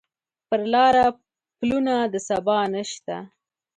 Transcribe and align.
پر 0.47 0.61
لاره 0.73 1.05
پلونه 1.59 1.95
د 2.13 2.15
سبا 2.29 2.59
نشته 2.73 3.15